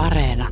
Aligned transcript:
Areena. 0.00 0.48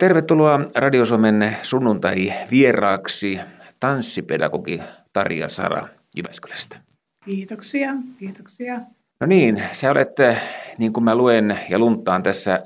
Tervetuloa 0.00 0.60
Radio 0.74 1.04
Suomen 1.04 1.56
sunnuntai-vieraaksi 1.62 3.40
tanssipedagogi 3.80 4.80
Tarja 5.12 5.48
Sara 5.48 5.88
Jyväskylästä. 6.16 6.80
Kiitoksia, 7.24 7.92
kiitoksia. 8.18 8.80
No 9.20 9.26
niin, 9.26 9.62
sä 9.72 9.90
olet, 9.90 10.16
niin 10.78 10.92
kuin 10.92 11.04
mä 11.04 11.14
luen 11.14 11.58
ja 11.70 11.78
luntaan 11.78 12.22
tässä, 12.22 12.62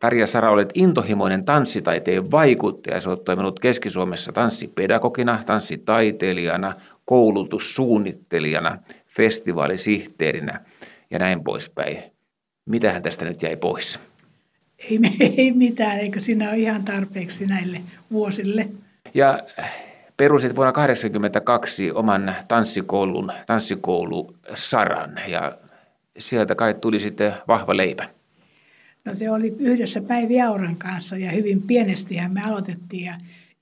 Tarja 0.00 0.26
Sara, 0.26 0.50
olet 0.50 0.70
intohimoinen 0.74 1.44
tanssitaiteen 1.44 2.30
vaikuttaja. 2.30 3.00
Sä 3.00 3.10
olet 3.10 3.24
toiminut 3.24 3.60
Keski-Suomessa 3.60 4.32
tanssipedagogina, 4.32 5.42
tanssitaiteilijana, 5.46 6.74
koulutussuunnittelijana, 7.04 8.78
festivaalisihteerinä 9.06 10.60
ja 11.10 11.18
näin 11.18 11.44
poispäin. 11.44 12.02
Mitähän 12.68 13.02
tästä 13.02 13.24
nyt 13.24 13.42
jäi 13.42 13.56
pois? 13.56 14.00
Ei, 14.78 14.98
ei 15.38 15.52
mitään, 15.52 15.98
eikö 15.98 16.20
siinä 16.20 16.48
ole 16.48 16.58
ihan 16.58 16.84
tarpeeksi 16.84 17.46
näille 17.46 17.80
vuosille. 18.10 18.68
Ja 19.14 19.42
perusit 20.16 20.56
vuonna 20.56 20.72
1982 20.72 21.90
oman 21.90 22.34
tanssikoulun, 22.48 23.32
tanssikoulu 23.46 24.36
Saran 24.54 25.20
ja 25.28 25.58
sieltä 26.18 26.54
kai 26.54 26.74
tuli 26.74 27.00
sitten 27.00 27.34
vahva 27.48 27.76
leipä. 27.76 28.08
No 29.04 29.14
se 29.14 29.30
oli 29.30 29.56
yhdessä 29.58 30.00
Päivi 30.02 30.40
Auran 30.40 30.76
kanssa 30.76 31.16
ja 31.16 31.30
hyvin 31.30 31.62
pienestihän 31.62 32.32
me 32.32 32.42
aloitettiin 32.42 33.04
ja 33.04 33.14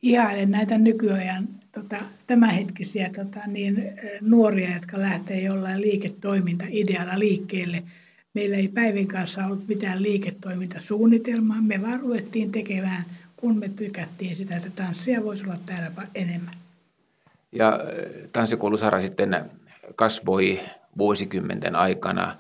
ihailen 0.02 0.50
näitä 0.50 0.78
nykyajan 0.78 1.48
tota, 1.72 1.96
tämänhetkisiä 2.26 3.10
tota, 3.16 3.40
niin, 3.46 3.92
nuoria, 4.20 4.74
jotka 4.74 4.98
lähtee 4.98 5.40
jollain 5.40 5.80
liiketoiminta-idealla 5.80 7.18
liikkeelle. 7.18 7.82
Meillä 8.34 8.56
ei 8.56 8.68
Päivin 8.68 9.08
kanssa 9.08 9.46
ollut 9.46 9.68
mitään 9.68 10.02
liiketoimintasuunnitelmaa, 10.02 11.60
me 11.60 11.82
vaan 11.82 12.00
ruvettiin 12.00 12.52
tekemään, 12.52 13.04
kun 13.36 13.58
me 13.58 13.68
tykättiin 13.68 14.36
sitä, 14.36 14.56
että 14.56 14.70
tanssia 14.76 15.24
voisi 15.24 15.44
olla 15.44 15.58
täällä 15.66 15.90
enemmän. 16.14 16.54
Ja 17.52 17.80
tanssikoulu 18.32 18.76
Sara 18.76 19.00
sitten 19.00 19.50
kasvoi 19.94 20.60
vuosikymmenten 20.98 21.76
aikana 21.76 22.36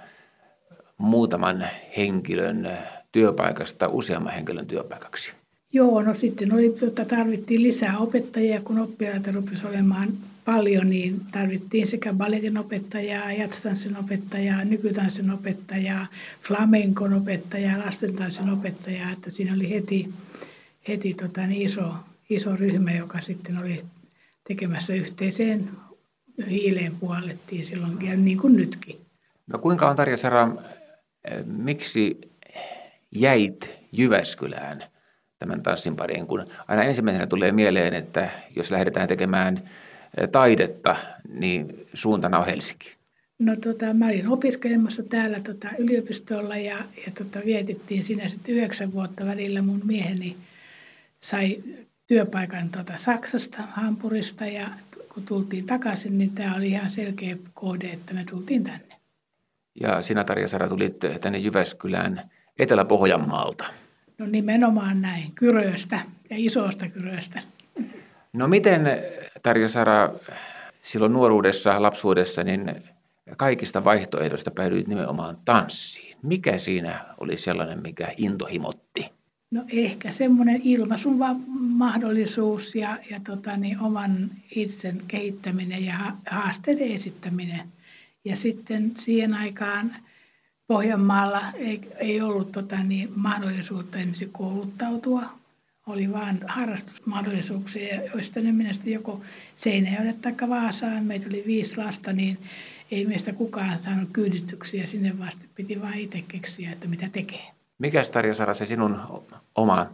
muutaman 0.98 1.66
henkilön 1.96 2.78
työpaikasta 3.12 3.88
useamman 3.88 4.34
henkilön 4.34 4.66
työpaikaksi. 4.66 5.32
Joo, 5.72 6.02
no 6.02 6.14
sitten 6.14 6.54
oli, 6.54 6.70
tota, 6.70 7.04
tarvittiin 7.04 7.62
lisää 7.62 7.98
opettajia, 7.98 8.60
kun 8.60 8.78
oppilaita 8.78 9.32
rupesi 9.32 9.66
olemaan 9.66 10.08
paljon, 10.44 10.90
niin 10.90 11.20
tarvittiin 11.32 11.88
sekä 11.88 12.12
balletin 12.12 12.58
opettajaa, 12.58 13.32
jatstanssin 13.32 13.96
opettajaa, 13.96 14.64
nykytanssin 14.64 15.30
opettajaa, 15.30 16.06
flamenkon 16.42 17.14
opettajaa, 17.14 17.78
lastentanssin 17.78 18.50
opettajaa, 18.50 19.10
että 19.10 19.30
siinä 19.30 19.54
oli 19.54 19.70
heti, 19.70 20.08
heti 20.88 21.14
tota, 21.14 21.46
niin 21.46 21.66
iso, 21.66 21.94
iso 22.30 22.56
ryhmä, 22.56 22.92
joka 22.92 23.20
sitten 23.20 23.58
oli 23.58 23.84
tekemässä 24.48 24.94
yhteiseen 24.94 25.70
hiileen 26.50 26.92
puhallettiin 27.00 27.66
silloin, 27.66 28.06
ja 28.06 28.16
niin 28.16 28.38
kuin 28.38 28.56
nytkin. 28.56 29.00
No 29.46 29.58
kuinka 29.58 29.90
on 29.90 29.96
Tarja 29.96 30.16
Sara, 30.16 30.48
miksi 31.44 32.20
jäit 33.10 33.70
Jyväskylään 33.92 34.82
tämän 35.38 35.62
tanssin 35.62 35.96
pariin, 35.96 36.26
kun 36.26 36.46
aina 36.68 36.82
ensimmäisenä 36.82 37.26
tulee 37.26 37.52
mieleen, 37.52 37.94
että 37.94 38.30
jos 38.56 38.70
lähdetään 38.70 39.08
tekemään 39.08 39.70
taidetta, 40.32 40.96
niin 41.28 41.86
suuntana 41.94 42.38
on 42.38 42.46
Helsinki. 42.46 42.92
No 43.38 43.56
tota, 43.56 43.94
mä 43.94 44.06
olin 44.06 44.28
opiskelemassa 44.28 45.02
täällä 45.02 45.40
tota, 45.40 45.68
yliopistolla 45.78 46.56
ja, 46.56 46.76
ja 47.06 47.12
tota, 47.18 47.38
vietittiin 47.46 48.04
siinä 48.04 48.28
sitten 48.28 48.54
yhdeksän 48.54 48.92
vuotta 48.92 49.26
välillä. 49.26 49.62
Mun 49.62 49.80
mieheni 49.84 50.36
sai 51.20 51.62
työpaikan 52.06 52.68
tota, 52.68 52.92
Saksasta, 52.96 53.62
Hampurista 53.62 54.46
ja 54.46 54.68
kun 55.14 55.22
tultiin 55.22 55.66
takaisin, 55.66 56.18
niin 56.18 56.30
tämä 56.30 56.56
oli 56.56 56.68
ihan 56.68 56.90
selkeä 56.90 57.36
kohde, 57.54 57.86
että 57.86 58.14
me 58.14 58.24
tultiin 58.30 58.64
tänne. 58.64 58.96
Ja 59.80 60.02
sinä 60.02 60.24
Tarja 60.24 60.48
Sara 60.48 60.68
tulit 60.68 60.98
tänne 61.20 61.38
Jyväskylään 61.38 62.30
Etelä-Pohjanmaalta. 62.58 63.64
No 64.18 64.26
nimenomaan 64.26 65.02
näin, 65.02 65.32
Kyröstä 65.34 66.00
ja 66.30 66.36
isosta 66.38 66.88
Kyröstä. 66.88 67.42
No 68.32 68.48
miten 68.48 68.80
Tarja 69.42 69.68
Sara 69.68 70.12
silloin 70.82 71.12
nuoruudessa, 71.12 71.82
lapsuudessa, 71.82 72.44
niin 72.44 72.82
kaikista 73.36 73.84
vaihtoehdoista 73.84 74.50
päädyit 74.50 74.88
nimenomaan 74.88 75.38
tanssiin. 75.44 76.16
Mikä 76.22 76.58
siinä 76.58 77.04
oli 77.18 77.36
sellainen, 77.36 77.82
mikä 77.82 78.14
intohimotti? 78.16 79.10
No 79.50 79.64
ehkä 79.72 80.12
semmoinen 80.12 80.60
ilmaisun 80.64 81.18
mahdollisuus 81.58 82.74
ja, 82.74 82.98
ja 83.10 83.20
tota, 83.26 83.56
niin 83.56 83.80
oman 83.80 84.30
itsen 84.56 85.02
kehittäminen 85.08 85.84
ja 85.84 85.94
haasteiden 86.30 86.92
esittäminen. 86.92 87.60
Ja 88.24 88.36
sitten 88.36 88.92
siihen 88.98 89.34
aikaan 89.34 89.92
Pohjanmaalla 90.66 91.42
ei, 91.54 91.80
ei 91.98 92.20
ollut 92.20 92.52
tota, 92.52 92.76
niin, 92.76 93.08
mahdollisuutta 93.16 93.98
ensin 93.98 94.32
kouluttautua. 94.32 95.41
Oli 95.86 96.12
vain 96.12 96.40
harrastusmahdollisuuksia, 96.46 98.02
joista 98.14 98.40
ne 98.40 98.52
meni 98.52 98.70
joko 98.84 99.20
Seinäjoelle 99.56 100.12
tai 100.12 100.48
Vaasaan. 100.48 101.04
Meitä 101.04 101.26
oli 101.28 101.44
viisi 101.46 101.76
lasta, 101.76 102.12
niin 102.12 102.38
ei 102.90 103.06
meistä 103.06 103.32
kukaan 103.32 103.80
saanut 103.80 104.08
kyydityksiä 104.12 104.86
sinne 104.86 105.18
vasta. 105.18 105.46
Piti 105.54 105.82
vain 105.82 105.98
itse 105.98 106.24
keksiä, 106.28 106.72
että 106.72 106.88
mitä 106.88 107.08
tekee. 107.12 107.44
Mikä 107.78 108.02
Tarja 108.12 108.34
Sara 108.34 108.54
se 108.54 108.66
sinun 108.66 109.00
oma 109.54 109.90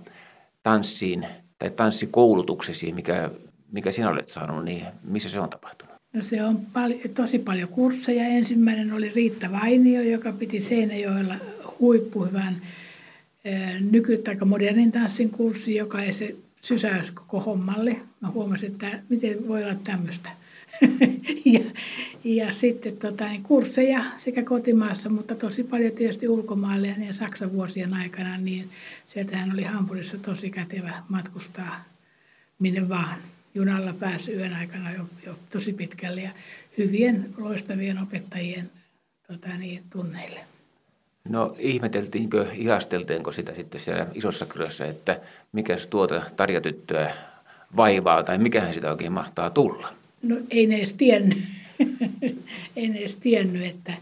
tanssiin 0.62 1.26
tai 1.58 1.70
tanssikoulutuksesi, 1.70 2.92
mikä, 2.92 3.30
mikä 3.72 3.90
sinä 3.90 4.10
olet 4.10 4.28
saanut, 4.28 4.64
niin 4.64 4.86
missä 5.02 5.28
se 5.28 5.40
on 5.40 5.50
tapahtunut? 5.50 5.94
No 6.12 6.22
se 6.22 6.44
on 6.44 6.66
pal- 6.72 7.08
tosi 7.14 7.38
paljon 7.38 7.68
kursseja. 7.68 8.24
Ensimmäinen 8.24 8.92
oli 8.92 9.08
Riitta 9.08 9.52
Vainio, 9.52 10.02
joka 10.02 10.32
piti 10.32 10.60
Seinäjoella 10.60 11.34
huippuhyvän 11.80 12.56
nyky- 13.90 14.18
tai 14.18 14.36
modernin 14.44 14.92
tanssin 14.92 15.30
kurssi, 15.30 15.74
joka 15.74 16.02
ei 16.02 16.14
se 16.14 16.36
sysäys 16.62 17.10
koko 17.10 17.40
hommalle. 17.40 17.96
Mä 18.20 18.28
huomasin, 18.28 18.72
että 18.72 19.02
miten 19.08 19.48
voi 19.48 19.62
olla 19.64 19.74
tämmöistä. 19.74 20.30
ja, 21.54 21.60
ja 22.24 22.52
sitten 22.52 22.96
tota, 22.96 23.28
niin 23.28 23.42
kursseja 23.42 24.04
sekä 24.16 24.42
kotimaassa, 24.42 25.08
mutta 25.08 25.34
tosi 25.34 25.64
paljon 25.64 25.92
tietysti 25.92 26.28
ulkomaille 26.28 26.88
ja 26.88 26.96
niin 26.96 27.14
Saksan 27.14 27.52
vuosien 27.52 27.94
aikana, 27.94 28.36
niin 28.38 28.70
sieltähän 29.06 29.52
oli 29.52 29.62
Hampurissa 29.62 30.18
tosi 30.18 30.50
kätevä 30.50 31.02
matkustaa 31.08 31.84
minne 32.58 32.88
vaan 32.88 33.18
junalla 33.54 33.92
päässyt 33.92 34.34
yön 34.34 34.54
aikana 34.54 34.92
jo, 34.92 35.08
jo 35.26 35.38
tosi 35.50 35.72
pitkälle 35.72 36.20
ja 36.20 36.30
hyvien 36.78 37.34
loistavien 37.36 38.02
opettajien 38.02 38.70
tota 39.26 39.48
niin, 39.58 39.82
tunneille. 39.90 40.40
No 41.28 41.54
ihmeteltiinkö, 41.58 42.46
ihasteltiinko 42.54 43.32
sitä 43.32 43.54
sitten 43.54 43.80
siellä 43.80 44.06
isossa 44.14 44.46
kylässä, 44.46 44.86
että 44.86 45.20
mikä 45.52 45.76
tuota 45.90 46.22
tarjatyttöä 46.36 47.12
vaivaa 47.76 48.22
tai 48.22 48.38
mikähän 48.38 48.74
sitä 48.74 48.90
oikein 48.90 49.12
mahtaa 49.12 49.50
tulla? 49.50 49.88
No 50.22 50.36
ei 50.50 50.66
ne 50.66 50.76
edes 50.76 50.94
tiennyt, 50.94 51.38
ei 52.76 52.88
ne 52.88 52.98
edes 52.98 53.16
tiennyt 53.16 53.66
että 53.66 53.92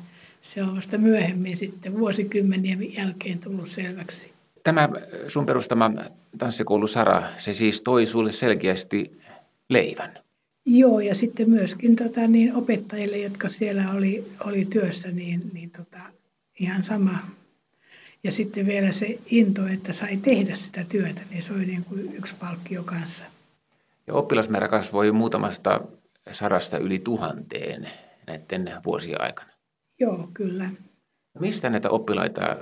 se 0.43 0.63
on 0.63 0.77
vasta 0.77 0.99
myöhemmin 0.99 1.57
sitten 1.57 1.99
vuosikymmenien 1.99 2.95
jälkeen 2.97 3.39
tullut 3.39 3.69
selväksi. 3.69 4.33
Tämä 4.65 4.89
sun 5.29 5.47
perustama 5.47 5.91
tanssikoulu 6.39 6.87
Sara, 6.87 7.23
se 7.39 7.53
siis 7.53 7.81
toi 7.81 8.07
sulle 8.07 8.33
selkeästi 8.33 9.13
leivän. 9.69 10.19
Joo, 10.67 11.01
ja 11.01 11.15
sitten 11.15 11.51
myöskin 11.51 11.97
tota, 11.97 12.27
niin 12.27 12.57
opettajille, 12.57 13.19
jotka 13.19 13.49
siellä 13.49 13.85
oli, 13.97 14.25
oli 14.47 14.65
työssä, 14.65 15.09
niin, 15.11 15.43
niin 15.53 15.71
tota, 15.71 15.99
ihan 16.61 16.85
sama. 16.85 17.19
Ja 18.25 18.33
sitten 18.33 18.67
vielä 18.67 18.93
se 18.93 19.19
into, 19.27 19.67
että 19.67 19.93
sai 19.93 20.17
tehdä 20.17 20.57
sitä 20.57 20.85
työtä, 20.89 21.21
niin 21.31 21.43
se 21.43 21.53
oli 21.53 21.67
niin 21.67 21.85
kuin 21.85 22.13
yksi 22.13 22.35
palkkio 22.35 22.83
kanssa. 22.83 23.25
Ja 24.07 24.15
oppilasmäärä 24.15 24.69
kasvoi 24.69 25.13
muutamasta 25.13 25.81
sarasta 26.33 26.79
yli 26.79 26.99
tuhanteen 26.99 27.91
näiden 28.27 28.73
vuosien 28.85 29.21
aikana. 29.21 29.51
Joo, 30.01 30.31
kyllä. 30.35 30.71
Mistä 31.39 31.71
näitä 31.71 31.91
oppilaita 31.91 32.57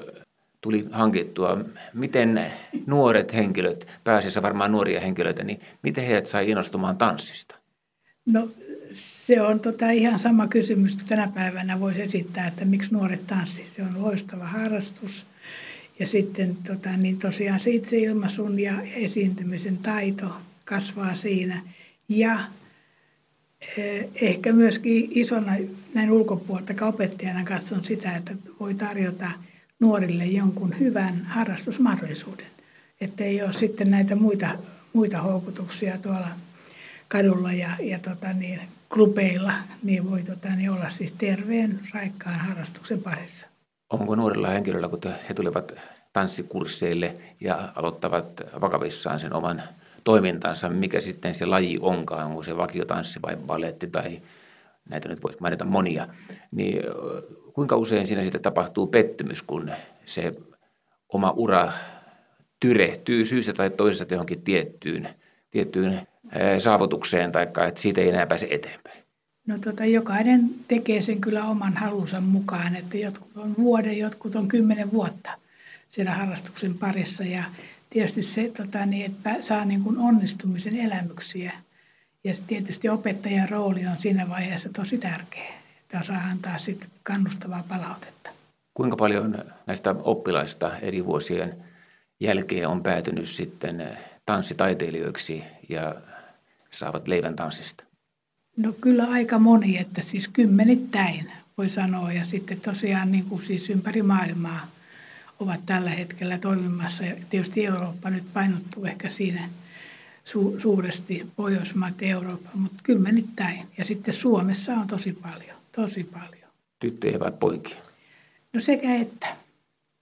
tuli 0.61 0.89
hankittua? 0.93 1.59
Miten 1.95 2.53
nuoret 2.87 3.35
henkilöt, 3.35 3.87
pääasiassa 4.05 4.43
varmaan 4.43 4.73
nuoria 4.73 5.01
henkilöitä, 5.01 5.45
niin 5.45 5.61
miten 5.83 6.05
heidät 6.05 6.27
sai 6.27 6.51
innostumaan 6.51 6.97
tanssista? 6.97 7.57
No 8.27 8.49
se 8.95 9.43
on 9.43 9.61
tota 9.61 9.91
ihan 9.91 10.19
sama 10.19 10.49
kysymys 10.49 10.97
tänä 10.97 11.29
päivänä 11.35 11.81
voisi 11.81 12.03
esittää, 12.03 12.47
että 12.47 12.65
miksi 12.65 12.93
nuoret 12.93 13.27
tanssii. 13.27 13.67
Se 13.77 13.83
on 13.83 14.03
loistava 14.03 14.47
harrastus. 14.47 15.27
Ja 15.99 16.07
sitten 16.07 16.57
tota, 16.57 16.97
niin 16.97 17.19
tosiaan 17.19 17.61
se 17.61 17.71
itseilmaisun 17.71 18.61
ja 18.61 18.83
esiintymisen 18.83 19.79
taito 19.79 20.37
kasvaa 20.65 21.17
siinä. 21.17 21.63
Ja 22.09 22.41
eh, 23.77 24.09
ehkä 24.15 24.53
myöskin 24.53 25.09
isona 25.11 25.53
näin 25.95 26.11
ulkopuolelta 26.11 26.87
opettajana 26.87 27.45
katson 27.45 27.85
sitä, 27.85 28.17
että 28.17 28.35
voi 28.61 28.75
tarjota 28.75 29.31
nuorille 29.81 30.25
jonkun 30.25 30.79
hyvän 30.81 31.25
harrastusmahdollisuuden. 31.25 32.47
Että 33.01 33.25
ei 33.25 33.43
ole 33.43 33.53
sitten 33.53 33.91
näitä 33.91 34.17
muita, 34.17 34.59
muita 34.93 35.23
houkutuksia 35.23 35.99
tuolla 35.99 36.29
kadulla 37.09 37.53
ja, 37.53 37.69
ja 37.83 37.99
tota 37.99 38.33
niin, 38.33 38.61
klubeilla, 38.89 39.53
niin 39.83 40.11
voi 40.11 40.23
tota 40.23 40.49
niin 40.57 40.71
olla 40.71 40.91
siis 40.91 41.13
terveen, 41.13 41.81
raikkaan 41.95 42.39
harrastuksen 42.39 43.03
parissa. 43.03 43.47
Onko 43.91 44.15
nuorilla 44.15 44.49
henkilöillä, 44.49 44.89
kun 44.89 45.01
he 45.29 45.35
tulevat 45.35 45.73
tanssikursseille 46.13 47.15
ja 47.41 47.73
aloittavat 47.75 48.41
vakavissaan 48.61 49.21
sen 49.21 49.33
oman 49.33 49.63
toimintansa, 50.05 50.69
mikä 50.69 51.01
sitten 51.01 51.35
se 51.35 51.47
laji 51.47 51.79
onkaan, 51.81 52.27
onko 52.27 52.43
se 52.43 52.57
vakiotanssi 52.57 53.23
vai 53.23 53.37
balletti 53.37 53.87
tai 53.87 54.23
näitä 54.89 55.09
nyt 55.09 55.23
voisi 55.23 55.39
mainita 55.41 55.65
monia, 55.65 56.09
niin 56.51 56.83
kuinka 57.53 57.77
usein 57.77 58.07
siinä 58.07 58.23
sitten 58.23 58.43
tapahtuu 58.43 58.87
pettymys, 58.87 59.43
kun 59.43 59.71
se 60.05 60.35
oma 61.09 61.31
ura 61.37 61.73
tyrehtyy 62.61 63.25
syystä 63.25 63.53
tai 63.53 63.71
toisesta 63.71 64.15
johonkin 64.15 64.43
tiettyyn, 64.43 65.09
tiettyyn 65.55 66.07
saavutukseen, 66.59 67.33
tai 67.33 67.43
että 67.43 67.81
siitä 67.81 68.01
ei 68.01 68.09
enää 68.09 68.27
pääse 68.27 68.47
eteenpäin? 68.51 69.05
No 69.47 69.59
tota, 69.59 69.85
jokainen 69.85 70.51
tekee 70.69 71.03
sen 71.03 71.21
kyllä 71.21 71.45
oman 71.45 71.77
halunsa 71.77 72.21
mukaan, 72.21 72.77
että 72.77 72.97
jotkut 72.97 73.37
on 73.37 73.55
vuoden, 73.59 73.99
jotkut 73.99 74.37
on 74.37 74.49
kymmenen 74.49 74.93
vuotta 74.93 75.31
siellä 75.89 76.13
harrastuksen 76.13 76.75
parissa 76.75 77.25
ja 77.25 77.45
tietysti 77.91 78.23
se, 78.23 78.53
tota, 78.57 78.87
niin, 78.87 79.07
että 79.07 79.43
saa 79.43 79.65
niin 79.65 79.83
kuin 79.83 79.99
onnistumisen 79.99 80.77
elämyksiä. 80.77 81.53
Ja 82.25 82.35
tietysti 82.47 82.89
opettajan 82.89 83.49
rooli 83.49 83.87
on 83.87 83.97
siinä 83.97 84.29
vaiheessa 84.29 84.69
tosi 84.77 84.99
tärkeä, 84.99 85.49
että 85.83 86.01
osaa 86.01 86.21
antaa 86.31 86.59
sitten 86.59 86.89
kannustavaa 87.03 87.65
palautetta. 87.69 88.31
Kuinka 88.75 88.97
paljon 88.97 89.45
näistä 89.67 89.95
oppilaista 90.03 90.79
eri 90.79 91.05
vuosien 91.07 91.55
jälkeen 92.21 92.69
on 92.69 92.83
päätynyt 92.83 93.29
sitten 93.29 93.99
tanssitaiteilijoiksi 94.27 95.45
ja 95.69 95.95
saavat 96.71 97.09
leivän 97.09 97.37
tanssista? 97.37 97.85
No 98.57 98.73
kyllä 98.73 99.05
aika 99.05 99.39
moni, 99.39 99.79
että 99.79 100.03
siis 100.03 100.29
kymmenittäin 100.29 101.33
voi 101.59 101.69
sanoa. 101.69 102.13
Ja 102.13 102.25
sitten 102.25 102.61
tosiaan 102.61 103.13
niin 103.13 103.25
kuin 103.25 103.45
siis 103.45 103.71
ympäri 103.71 104.03
maailmaa 104.03 104.67
ovat 105.41 105.61
tällä 105.67 105.91
hetkellä 105.91 106.39
toimimassa. 106.39 107.05
Ja 107.05 107.15
tietysti 107.31 107.67
Eurooppa 107.67 108.11
nyt 108.11 108.25
painottuu 108.33 108.85
ehkä 108.85 109.09
siinä 109.09 109.49
su- 110.25 110.61
suuresti, 110.61 111.27
Pohjoismaat 111.37 112.01
ja 112.01 112.09
Eurooppa, 112.09 112.51
mutta 112.55 112.83
kymmenittäin. 112.83 113.67
Ja 113.79 113.85
sitten 113.85 114.15
Suomessa 114.15 114.73
on 114.73 114.87
tosi 114.87 115.13
paljon, 115.13 115.57
tosi 115.73 116.05
paljon. 116.05 116.51
Tyttöjä 116.79 117.21
vai 117.21 117.33
poikia? 117.33 117.77
No 118.53 118.61
sekä 118.61 118.95
että, 118.95 119.37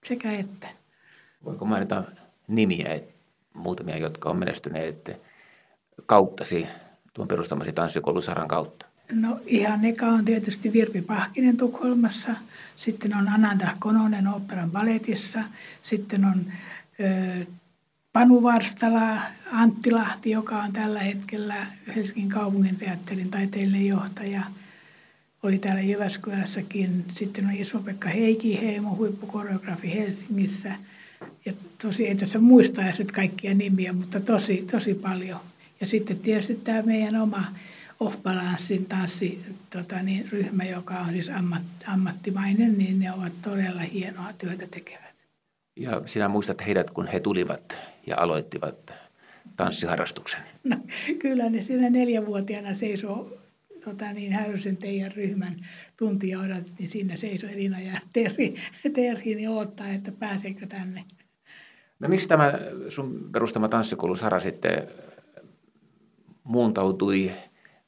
sekä 0.04 0.32
että. 0.32 0.69
Voiko 1.44 1.64
mainita 1.64 2.04
nimiä, 2.48 3.00
muutamia, 3.54 3.99
jotka 3.99 4.31
on 4.31 4.37
menestyneet 4.37 5.20
kauttasi 6.06 6.66
tuon 7.12 7.28
perustamasi 7.28 7.72
tanssikoulusarjan 7.72 8.49
kautta? 8.49 8.87
No 9.12 9.40
ihan 9.46 9.84
eka 9.84 10.06
on 10.06 10.25
tietysti 10.25 10.72
Virpi 10.72 11.02
Pahkinen 11.02 11.56
Tukholmassa, 11.56 12.31
sitten 12.76 13.16
on 13.16 13.28
Ananda 13.28 13.69
Kononen 13.78 14.28
operan 14.28 14.70
baletissa, 14.70 15.44
sitten 15.82 16.25
on 16.25 16.44
ö, 17.00 17.46
Panu 18.12 18.43
Varstala, 18.43 19.22
Antti 19.52 19.90
Lahti, 19.90 20.31
joka 20.31 20.62
on 20.62 20.72
tällä 20.72 21.00
hetkellä 21.00 21.66
Helsingin 21.96 22.28
kaupungin 22.28 22.76
teatterin 22.76 23.31
taiteellinen 23.31 23.87
johtaja. 23.87 24.43
Oli 25.43 25.58
täällä 25.58 25.81
Jyväskylässäkin. 25.81 27.05
Sitten 27.10 27.46
on 27.46 27.52
Iso-Pekka 27.55 28.08
Heimo, 28.08 28.96
huippukoreografi 28.96 29.94
Helsingissä. 29.94 30.75
Ja 31.44 31.52
tosi 31.82 32.08
ei 32.08 32.14
tässä 32.14 32.38
muista 32.38 32.82
edes 32.82 32.98
nyt 32.98 33.12
kaikkia 33.12 33.54
nimiä, 33.54 33.92
mutta 33.92 34.20
tosi, 34.20 34.66
tosi 34.70 34.94
paljon. 34.94 35.40
Ja 35.80 35.86
sitten 35.86 36.19
tietysti 36.19 36.54
tämä 36.54 36.82
meidän 36.82 37.16
oma 37.16 37.44
off 38.00 38.22
balancing 38.22 38.88
tanssi 38.88 39.40
tota 39.70 40.02
niin, 40.02 40.28
ryhmä, 40.32 40.64
joka 40.64 40.94
on 40.94 41.08
siis 41.12 41.28
ammat, 41.28 41.62
ammattimainen, 41.86 42.78
niin 42.78 43.00
ne 43.00 43.12
ovat 43.12 43.32
todella 43.42 43.80
hienoa 43.80 44.32
työtä 44.38 44.66
tekevät. 44.66 45.14
Ja 45.76 46.02
sinä 46.06 46.28
muistat 46.28 46.66
heidät, 46.66 46.90
kun 46.90 47.06
he 47.06 47.20
tulivat 47.20 47.78
ja 48.06 48.16
aloittivat 48.19 48.92
tanssiharrastuksen? 49.56 50.40
No, 50.64 50.76
kyllä 51.19 51.50
ne 51.50 51.62
siinä 51.62 51.90
neljävuotiaana 51.90 52.74
seisoo 52.74 53.42
tota 53.84 54.12
niin, 54.12 54.32
Häyrysen 54.32 54.76
teidän 54.76 55.12
ryhmän 55.12 55.67
tuntia 55.96 56.40
odotettiin, 56.40 56.76
niin 56.79 56.90
siinä 56.90 57.17
seisoi 57.17 57.52
Elina 57.52 57.81
ja 57.81 58.00
Terhi, 58.12 58.55
Terhi 58.94 59.34
niin 59.34 59.49
odottaa, 59.49 59.88
että 59.88 60.12
pääseekö 60.12 60.67
tänne. 60.67 61.05
No 62.00 62.08
miksi 62.08 62.29
tämä 62.29 62.52
sun 62.88 63.29
perustama 63.32 63.69
tanssikoulu 63.69 64.17
Sara 64.17 64.40
sitten 64.40 64.88
muuntautui 66.44 67.32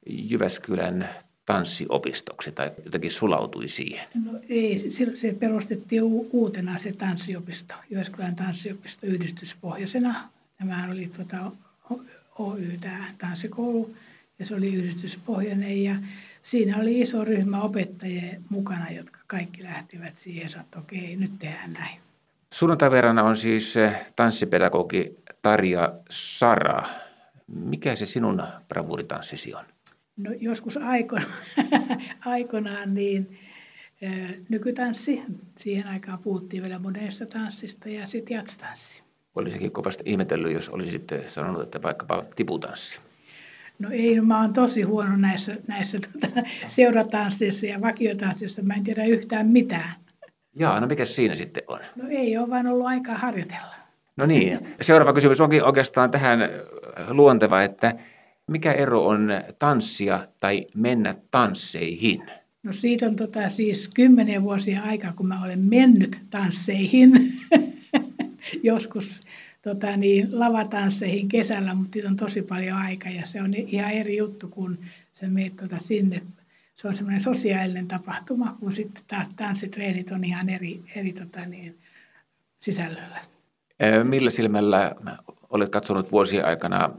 Jyväskylän 0.06 1.08
tanssiopistoksi 1.46 2.52
tai 2.52 2.70
jotenkin 2.84 3.10
sulautui 3.10 3.68
siihen? 3.68 4.06
No 4.24 4.40
ei, 4.48 4.90
se, 4.90 5.16
se 5.16 5.36
perustettiin 5.40 6.02
uutena 6.32 6.78
se 6.78 6.92
tanssiopisto, 6.92 7.74
Jyväskylän 7.90 8.36
tanssiopisto 8.36 9.06
yhdistyspohjaisena. 9.06 10.28
Tämä 10.58 10.88
oli 10.90 11.10
tuota, 11.16 11.50
Oy, 12.38 12.78
tämä 12.80 13.04
tanssikoulu, 13.18 13.96
ja 14.38 14.46
se 14.46 14.54
oli 14.54 14.74
yhdistyspohjainen. 14.74 15.84
Ja 15.84 15.94
siinä 16.42 16.78
oli 16.78 17.00
iso 17.00 17.24
ryhmä 17.24 17.60
opettajia 17.60 18.40
mukana, 18.50 18.90
jotka 18.90 19.18
kaikki 19.26 19.62
lähtivät 19.62 20.18
siihen, 20.18 20.60
että 20.60 20.78
okei, 20.78 21.16
nyt 21.16 21.38
tehdään 21.38 21.72
näin. 21.72 22.00
Sunnuntai 22.54 22.90
on 23.24 23.36
siis 23.36 23.74
tanssipedagogi 24.16 25.16
Tarja 25.42 25.92
Sara. 26.10 26.82
Mikä 27.46 27.94
se 27.94 28.06
sinun 28.06 28.42
bravuritanssisi 28.68 29.54
on? 29.54 29.64
No 30.16 30.32
joskus 30.40 30.76
aikoinaan, 30.76 31.32
aikoinaan 32.24 32.94
niin 32.94 33.38
nykytanssi. 34.48 35.22
Siihen 35.58 35.86
aikaan 35.86 36.18
puhuttiin 36.18 36.62
vielä 36.62 36.78
modernista 36.78 37.26
tanssista 37.26 37.88
ja 37.88 38.06
sitten 38.06 38.34
jatstanssi. 38.34 39.02
Olisikin 39.34 39.72
kovasti 39.72 40.04
ihmetellyt, 40.06 40.52
jos 40.52 40.68
olisi 40.68 40.90
sitten 40.90 41.30
sanonut, 41.30 41.62
että 41.62 41.82
vaikkapa 41.82 42.24
tiputanssi. 42.36 42.98
No 43.78 43.90
ei, 43.90 44.16
no 44.16 44.22
mä 44.22 44.40
oon 44.40 44.52
tosi 44.52 44.82
huono 44.82 45.16
näissä, 45.16 45.56
näissä 45.66 45.98
tuota, 46.00 46.42
seuratansseissa 46.68 47.66
ja 47.66 47.80
vakiotanssissa. 47.80 48.62
Mä 48.62 48.74
en 48.74 48.84
tiedä 48.84 49.04
yhtään 49.04 49.46
mitään. 49.46 49.94
Jaa, 50.56 50.80
no 50.80 50.86
mikä 50.86 51.04
siinä 51.04 51.34
sitten 51.34 51.62
on? 51.68 51.80
No 51.96 52.04
ei 52.08 52.38
ole 52.38 52.50
vaan 52.50 52.66
ollut 52.66 52.86
aikaa 52.86 53.14
harjoitella. 53.14 53.74
No 54.16 54.26
niin, 54.26 54.58
seuraava 54.80 55.12
kysymys 55.12 55.40
onkin 55.40 55.64
oikeastaan 55.64 56.10
tähän 56.10 56.40
luonteva, 57.08 57.62
että 57.62 57.94
mikä 58.46 58.72
ero 58.72 59.06
on 59.06 59.28
tanssia 59.58 60.28
tai 60.40 60.66
mennä 60.74 61.14
tansseihin? 61.30 62.30
No 62.62 62.72
siitä 62.72 63.06
on 63.06 63.16
tota 63.16 63.48
siis 63.48 63.88
kymmenen 63.94 64.42
vuosia 64.42 64.82
aikaa, 64.82 65.12
kun 65.12 65.28
mä 65.28 65.44
olen 65.44 65.60
mennyt 65.60 66.20
tansseihin. 66.30 67.10
Joskus 68.62 69.20
tota 69.64 69.96
niin, 69.96 70.38
lavatansseihin 70.38 71.28
kesällä, 71.28 71.74
mutta 71.74 71.92
siitä 71.92 72.08
on 72.08 72.16
tosi 72.16 72.42
paljon 72.42 72.76
aikaa 72.78 73.12
ja 73.12 73.26
se 73.26 73.42
on 73.42 73.54
ihan 73.54 73.90
eri 73.90 74.16
juttu, 74.16 74.48
kun 74.48 74.78
sä 75.20 75.26
meet 75.28 75.56
tota 75.56 75.78
sinne. 75.78 76.22
Se 76.76 76.88
on 76.88 76.94
semmoinen 76.94 77.20
sosiaalinen 77.20 77.88
tapahtuma, 77.88 78.56
kun 78.60 78.72
sitten 78.72 79.02
taas 79.06 79.28
tanssitreenit 79.36 80.10
on 80.10 80.24
ihan 80.24 80.48
eri, 80.48 80.82
eri 80.96 81.12
tota 81.12 81.46
niin, 81.46 81.78
sisällöllä. 82.60 83.20
Millä 84.02 84.30
silmällä 84.30 84.94
olet 85.50 85.68
katsonut 85.68 86.12
vuosien 86.12 86.44
aikana 86.44 86.90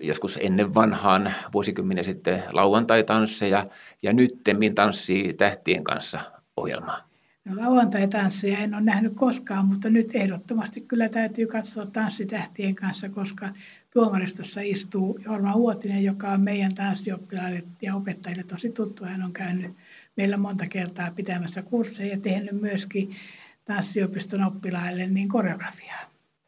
joskus 0.00 0.38
ennen 0.42 0.74
vanhaan 0.74 1.34
vuosikymmeniä 1.52 2.02
sitten 2.02 2.42
lauantai-tansseja 2.52 3.66
ja 4.02 4.12
nyttemmin 4.12 4.74
tanssii 4.74 5.32
tähtien 5.32 5.84
kanssa 5.84 6.20
ohjelmaa? 6.56 7.13
Lauantai-tansseja 7.52 8.58
en 8.58 8.74
ole 8.74 8.82
nähnyt 8.82 9.14
koskaan, 9.14 9.66
mutta 9.66 9.90
nyt 9.90 10.10
ehdottomasti 10.14 10.80
kyllä 10.80 11.08
täytyy 11.08 11.46
katsoa 11.46 11.86
tanssitähtien 11.86 12.74
kanssa, 12.74 13.08
koska 13.08 13.48
tuomaristossa 13.92 14.60
istuu 14.60 15.18
Jorma 15.24 15.54
Uotinen, 15.54 16.04
joka 16.04 16.28
on 16.28 16.40
meidän 16.40 16.74
tanssioppilaille 16.74 17.62
ja 17.82 17.94
opettajille 17.94 18.42
tosi 18.42 18.70
tuttu. 18.70 19.04
Hän 19.04 19.22
on 19.22 19.32
käynyt 19.32 19.72
meillä 20.16 20.36
monta 20.36 20.66
kertaa 20.66 21.10
pitämässä 21.16 21.62
kursseja 21.62 22.14
ja 22.14 22.20
tehnyt 22.20 22.60
myöskin 22.60 23.16
tanssiopiston 23.64 24.44
oppilaille 24.44 25.06
niin 25.06 25.28
koreografiaa. 25.28 26.00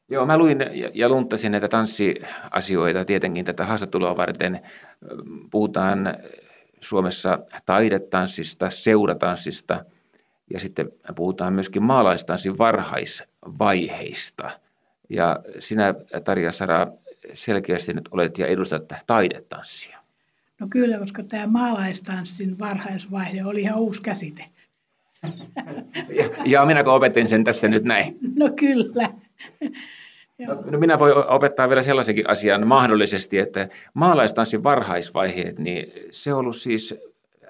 Joo, 0.08 0.26
mä 0.26 0.38
luin 0.38 0.58
ja 0.94 1.08
lunttasin 1.08 1.52
näitä 1.52 1.68
tanssiasioita 1.68 3.04
tietenkin 3.04 3.44
tätä 3.44 3.66
haastattelua 3.66 4.16
varten. 4.16 4.60
Puhutaan 5.50 6.16
Suomessa 6.80 7.38
taidetanssista, 7.66 8.70
seuratanssista 8.70 9.84
ja 10.50 10.60
sitten 10.60 10.92
puhutaan 11.16 11.52
myöskin 11.52 11.82
maalaistanssin 11.82 12.58
varhaisvaiheista. 12.58 14.50
Ja 15.10 15.40
sinä, 15.58 15.94
Tarja 16.24 16.52
Sara, 16.52 16.86
selkeästi 17.34 17.92
nyt 17.92 18.08
olet 18.10 18.38
ja 18.38 18.46
edustat 18.46 18.92
taidetanssia. 19.06 19.98
No 20.60 20.66
kyllä, 20.70 20.98
koska 20.98 21.22
tämä 21.22 21.46
maalaistanssin 21.46 22.58
varhaisvaihe 22.58 23.44
oli 23.44 23.60
ihan 23.60 23.78
uusi 23.78 24.02
käsite. 24.02 24.44
ja, 26.08 26.28
ja 26.44 26.66
minäkö 26.66 26.92
opetin 26.92 27.28
sen 27.28 27.44
tässä 27.44 27.68
nyt 27.68 27.84
näin? 27.84 28.18
No 28.36 28.50
kyllä. 28.56 29.08
No, 30.46 30.62
no 30.70 30.78
minä 30.78 30.98
voin 30.98 31.14
opettaa 31.16 31.68
vielä 31.68 31.82
sellaisenkin 31.82 32.30
asian 32.30 32.66
mahdollisesti, 32.66 33.38
että 33.38 33.68
maalaistanssin 33.94 34.62
varhaisvaiheet, 34.62 35.58
niin 35.58 35.92
se 36.10 36.32
on 36.32 36.38
ollut 36.40 36.56
siis 36.56 36.94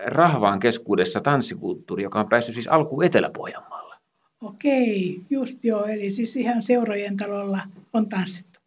rahvaan 0.05 0.61
keskuudessa 0.61 1.21
tanssikulttuuri, 1.21 2.03
joka 2.03 2.21
on 2.21 2.29
päässyt 2.29 2.55
siis 2.55 2.69
alkuun 2.69 3.05
Etelä-Pohjanmaalla. 3.05 3.97
Okei, 4.43 5.21
just 5.31 5.65
joo. 5.65 5.85
Eli 5.85 6.13
siis 6.13 6.37
ihan 6.37 6.63
seurojen 6.63 7.17
talolla 7.17 7.59
on 7.93 8.09
tanssittu. 8.09 8.61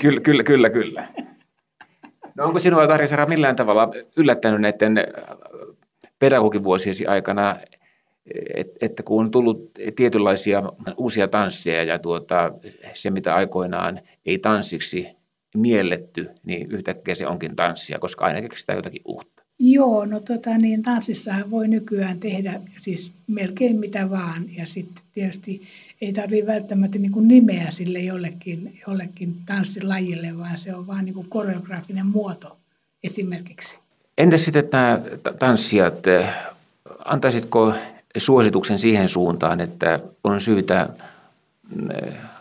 Kyllä, 0.00 0.20
kyllä, 0.20 0.42
kyllä, 0.42 0.70
kyllä. 0.70 1.08
No 2.34 2.44
onko 2.44 2.58
sinua, 2.58 2.86
Tarja 2.86 3.06
Sara, 3.06 3.26
millään 3.26 3.56
tavalla 3.56 3.88
yllättänyt 4.16 4.60
näiden 4.60 4.94
pedagogivuosiesi 6.18 7.06
aikana 7.06 7.56
että 8.80 9.02
kun 9.02 9.24
on 9.24 9.30
tullut 9.30 9.70
tietynlaisia 9.96 10.62
uusia 10.96 11.28
tansseja 11.28 11.84
ja 11.84 11.98
tuota, 11.98 12.52
se, 12.94 13.10
mitä 13.10 13.34
aikoinaan 13.34 14.00
ei 14.26 14.38
tanssiksi 14.38 15.06
mielletty, 15.54 16.28
niin 16.44 16.70
yhtäkkiä 16.70 17.14
se 17.14 17.26
onkin 17.26 17.56
tanssia, 17.56 17.98
koska 17.98 18.24
aina 18.24 18.40
keksitään 18.40 18.76
jotakin 18.76 19.02
uutta. 19.04 19.42
Joo, 19.62 20.04
no 20.04 20.20
tota, 20.20 20.58
niin 20.58 20.82
tanssissahan 20.82 21.50
voi 21.50 21.68
nykyään 21.68 22.20
tehdä 22.20 22.60
siis 22.80 23.12
melkein 23.26 23.76
mitä 23.76 24.10
vaan. 24.10 24.56
Ja 24.56 24.66
sitten 24.66 25.02
tietysti 25.14 25.62
ei 26.00 26.12
tarvitse 26.12 26.46
välttämättä 26.46 26.98
niin 26.98 27.12
kuin 27.12 27.28
nimeä 27.28 27.70
sille 27.70 27.98
jollekin, 27.98 28.80
jollekin 28.86 29.36
tanssilajille, 29.46 30.38
vaan 30.38 30.58
se 30.58 30.74
on 30.74 30.86
vaan 30.86 31.04
niin 31.04 31.14
kuin 31.14 31.28
koreografinen 31.28 32.06
muoto 32.06 32.56
esimerkiksi. 33.04 33.78
Entäs 34.18 34.44
sitten 34.44 34.68
nämä 34.72 35.00
tanssijat, 35.38 36.04
antaisitko 37.04 37.74
suosituksen 38.16 38.78
siihen 38.78 39.08
suuntaan, 39.08 39.60
että 39.60 40.00
on 40.24 40.40
syytä 40.40 40.88
mm, 41.76 41.88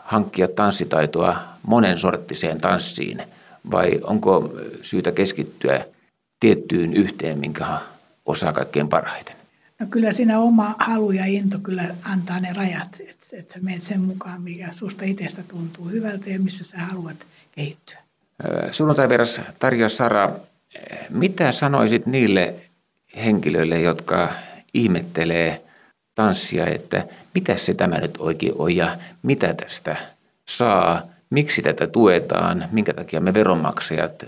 hankkia 0.03 0.47
tanssitaitoa 0.47 1.39
monen 1.67 1.97
sorttiseen 1.97 2.61
tanssiin, 2.61 3.23
vai 3.71 3.99
onko 4.03 4.53
syytä 4.81 5.11
keskittyä 5.11 5.85
tiettyyn 6.39 6.93
yhteen, 6.93 7.39
minkä 7.39 7.65
osaa 8.25 8.53
kaikkein 8.53 8.89
parhaiten? 8.89 9.35
No 9.79 9.87
kyllä 9.89 10.13
siinä 10.13 10.39
oma 10.39 10.75
halu 10.79 11.11
ja 11.11 11.25
into 11.25 11.59
kyllä 11.63 11.83
antaa 12.03 12.39
ne 12.39 12.53
rajat, 12.53 12.97
että 12.99 13.25
et 13.33 13.51
sä 13.51 13.59
menet 13.61 13.81
sen 13.81 14.01
mukaan, 14.01 14.41
mikä 14.41 14.71
susta 14.71 15.05
itsestä 15.05 15.43
tuntuu 15.43 15.85
hyvältä 15.85 16.29
ja 16.29 16.39
missä 16.39 16.63
sä 16.63 16.77
haluat 16.77 17.15
kehittyä. 17.51 17.97
Sunnuntai 18.71 19.09
vieras 19.09 19.41
Tarja 19.59 19.89
Sara, 19.89 20.31
mitä 21.09 21.51
sanoisit 21.51 22.05
niille 22.05 22.53
henkilöille, 23.15 23.81
jotka 23.81 24.29
ihmettelee 24.73 25.61
tanssia, 26.15 26.65
että 26.65 27.07
mitä 27.35 27.57
se 27.57 27.73
tämä 27.73 27.97
nyt 27.97 28.15
oikein 28.19 28.53
on 28.57 28.75
ja 28.75 28.97
mitä 29.23 29.53
tästä 29.53 29.95
saa, 30.49 31.07
miksi 31.29 31.61
tätä 31.61 31.87
tuetaan, 31.87 32.69
minkä 32.71 32.93
takia 32.93 33.21
me 33.21 33.33
veronmaksajat 33.33 34.25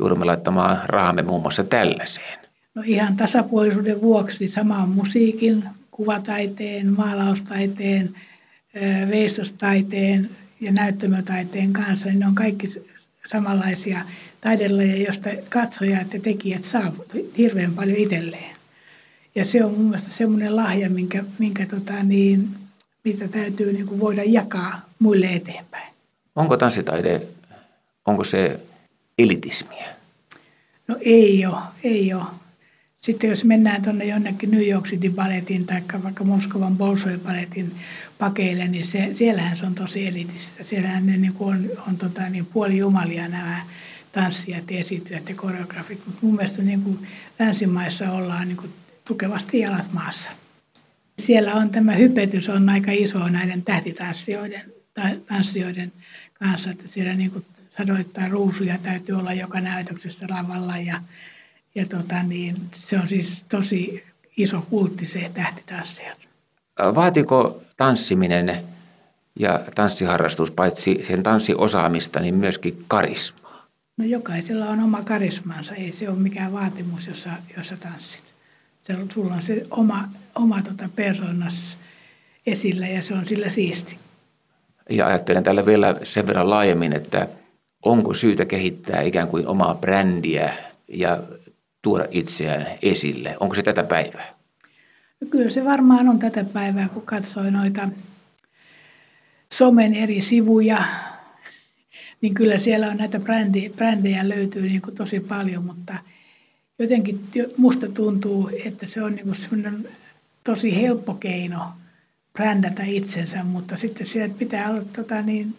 joudumme 0.00 0.24
laittamaan 0.24 0.78
rahamme 0.86 1.22
muun 1.22 1.42
muassa 1.42 1.64
tällaiseen. 1.64 2.38
No 2.74 2.82
ihan 2.86 3.16
tasapuolisuuden 3.16 4.00
vuoksi 4.00 4.48
samaan 4.48 4.88
musiikin, 4.88 5.64
kuvataiteen, 5.90 6.96
maalaustaiteen, 6.96 8.10
veistostaiteen 9.10 10.30
ja 10.60 10.72
näyttämötaiteen 10.72 11.72
kanssa, 11.72 12.08
niin 12.08 12.18
ne 12.18 12.26
on 12.26 12.34
kaikki 12.34 12.68
samanlaisia 13.30 13.98
taidelajeja, 14.40 15.04
joista 15.04 15.30
katsojat 15.50 16.14
ja 16.14 16.20
tekijät 16.20 16.64
saavat 16.64 17.16
hirveän 17.38 17.74
paljon 17.74 17.98
itselleen. 17.98 18.56
Ja 19.34 19.44
se 19.44 19.64
on 19.64 19.72
mun 19.72 19.84
mielestä 19.84 20.10
semmoinen 20.10 20.56
lahja, 20.56 20.90
minkä, 20.90 21.24
minkä 21.38 21.66
tota, 21.66 21.92
niin, 22.02 22.48
mitä 23.04 23.28
täytyy 23.28 23.72
niin 23.72 23.86
kuin 23.86 24.00
voida 24.00 24.22
jakaa 24.24 24.80
muille 24.98 25.26
eteenpäin. 25.26 25.94
Onko 26.36 26.56
tanssitaide, 26.56 27.26
onko 28.06 28.24
se 28.24 28.60
elitismiä? 29.22 29.88
No 30.88 30.96
ei 31.00 31.46
ole, 31.46 31.60
ei 31.84 32.14
ole. 32.14 32.24
Sitten 33.02 33.30
jos 33.30 33.44
mennään 33.44 33.82
tuonne 33.82 34.04
jonnekin 34.04 34.50
New 34.50 34.68
York 34.68 34.86
City 34.86 35.10
Balletin 35.10 35.66
tai 35.66 35.82
vaikka 36.04 36.24
Moskovan 36.24 36.76
Bolshoi 36.76 37.18
Balletin 37.18 37.72
pakeille, 38.18 38.68
niin 38.68 38.86
se, 38.86 39.10
siellähän 39.12 39.56
se 39.56 39.66
on 39.66 39.74
tosi 39.74 40.06
elitistä. 40.06 40.64
Siellähän 40.64 41.06
ne 41.06 41.16
niin 41.16 41.34
on, 41.38 41.70
on 41.88 41.96
tota, 41.96 42.28
niin 42.28 42.46
puolijumalia 42.46 43.28
nämä 43.28 43.60
tanssijat, 44.12 44.64
esityöt 44.70 45.28
ja 45.28 45.34
koreografit. 45.34 46.06
Mutta 46.06 46.18
mun 46.22 46.36
mielestä 46.36 46.62
niin 46.62 46.82
kuin 46.82 47.06
länsimaissa 47.38 48.12
ollaan 48.12 48.48
niin 48.48 48.56
kuin 48.56 48.72
tukevasti 49.04 49.58
jalat 49.58 49.92
maassa. 49.92 50.30
Siellä 51.18 51.54
on 51.54 51.70
tämä 51.70 51.92
hypetys 51.92 52.48
on 52.48 52.68
aika 52.68 52.92
iso 52.92 53.28
näiden 53.28 53.62
tähtitanssijoiden 53.62 54.72
tanssijoiden 55.28 55.92
kanssa, 56.34 56.70
että 56.70 56.88
siellä 56.88 57.14
niin 57.14 57.30
kuin 57.30 57.44
sadoittaa 57.80 58.28
ruusuja 58.28 58.78
täytyy 58.78 59.14
olla 59.14 59.32
joka 59.32 59.60
näytöksessä 59.60 60.26
lavalla 60.28 60.76
ja, 60.76 61.00
ja 61.74 61.86
tota 61.86 62.22
niin, 62.22 62.56
se 62.74 62.98
on 62.98 63.08
siis 63.08 63.44
tosi 63.48 64.04
iso 64.36 64.66
kultti 64.70 65.06
se 65.06 65.30
tähtitanssijat. 65.34 66.28
Vaatiko 66.94 67.62
tanssiminen 67.76 68.62
ja 69.38 69.60
tanssiharrastus 69.74 70.50
paitsi 70.50 70.98
sen 71.02 71.22
tanssiosaamista, 71.22 72.20
niin 72.20 72.34
myöskin 72.34 72.84
karismaa? 72.88 73.66
No 73.96 74.04
jokaisella 74.04 74.66
on 74.66 74.80
oma 74.80 75.02
karismansa, 75.02 75.74
ei 75.74 75.92
se 75.92 76.08
ole 76.08 76.18
mikään 76.18 76.52
vaatimus, 76.52 77.06
jossa, 77.06 77.30
jossa 77.56 77.76
tanssit 77.76 78.30
se 78.92 78.96
on, 79.02 79.10
sulla 79.10 79.34
on 79.34 79.42
se 79.42 79.66
oma, 79.70 80.08
oma 80.34 80.62
tota 80.62 80.88
persoonas 80.96 81.78
esillä 82.46 82.86
ja 82.86 83.02
se 83.02 83.14
on 83.14 83.26
sillä 83.26 83.50
siisti. 83.50 83.98
Ja 84.90 85.06
ajattelen 85.06 85.44
tällä 85.44 85.66
vielä 85.66 85.96
sen 86.02 86.26
verran 86.26 86.50
laajemmin, 86.50 86.92
että 86.92 87.28
onko 87.82 88.14
syytä 88.14 88.44
kehittää 88.44 89.02
ikään 89.02 89.28
kuin 89.28 89.46
omaa 89.46 89.74
brändiä 89.74 90.54
ja 90.88 91.22
tuoda 91.82 92.04
itseään 92.10 92.66
esille? 92.82 93.36
Onko 93.40 93.54
se 93.54 93.62
tätä 93.62 93.82
päivää? 93.82 94.34
No 95.20 95.26
kyllä 95.30 95.50
se 95.50 95.64
varmaan 95.64 96.08
on 96.08 96.18
tätä 96.18 96.44
päivää, 96.44 96.88
kun 96.88 97.02
katsoi 97.02 97.50
noita 97.50 97.88
somen 99.52 99.94
eri 99.94 100.20
sivuja, 100.20 100.84
niin 102.20 102.34
kyllä 102.34 102.58
siellä 102.58 102.88
on 102.88 102.96
näitä 102.96 103.20
brändejä, 103.20 103.70
brändejä 103.70 104.28
löytyy 104.28 104.62
niin 104.62 104.82
kuin 104.82 104.94
tosi 104.94 105.20
paljon, 105.20 105.64
mutta– 105.64 105.94
jotenkin 106.80 107.20
musta 107.56 107.88
tuntuu, 107.88 108.50
että 108.64 108.86
se 108.86 109.02
on 109.02 109.14
niin 109.14 109.34
semmoinen 109.34 109.88
tosi 110.44 110.76
helppo 110.76 111.14
keino 111.14 111.72
brändätä 112.32 112.82
itsensä, 112.86 113.44
mutta 113.44 113.76
sitten 113.76 114.06
sieltä 114.06 114.34
pitää 114.38 114.70
olla 114.70 114.82
tota 114.96 115.22
niin, 115.22 115.54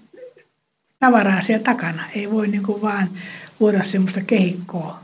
tavaraa 1.02 1.42
siellä 1.42 1.64
takana. 1.64 2.04
Ei 2.16 2.32
voi 2.32 2.48
niin 2.48 2.64
kuin 2.64 2.82
vaan 2.82 3.10
luoda 3.60 3.84
semmoista 3.84 4.22
kehikkoa 4.22 5.00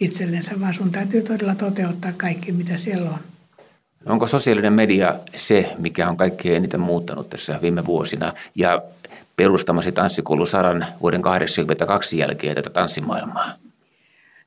itsellensä, 0.00 0.60
vaan 0.60 0.74
sun 0.74 0.92
täytyy 0.92 1.22
todella 1.22 1.54
toteuttaa 1.54 2.12
kaikki, 2.16 2.52
mitä 2.52 2.78
siellä 2.78 3.10
on. 3.10 3.18
Onko 4.06 4.26
sosiaalinen 4.26 4.72
media 4.72 5.14
se, 5.34 5.72
mikä 5.78 6.08
on 6.08 6.16
kaikkein 6.16 6.56
eniten 6.56 6.80
muuttanut 6.80 7.30
tässä 7.30 7.58
viime 7.62 7.86
vuosina 7.86 8.32
ja 8.54 8.82
perustamasi 9.36 9.92
tanssikoulu 9.92 10.46
Saran 10.46 10.86
vuoden 11.00 11.22
1982 11.22 12.18
jälkeen 12.18 12.54
tätä 12.54 12.70
tanssimaailmaa? 12.70 13.52